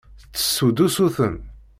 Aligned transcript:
Tettessu-d 0.23 0.77
usuten. 0.85 1.35